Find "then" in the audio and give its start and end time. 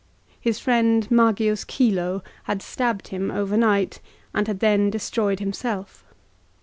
4.59-4.89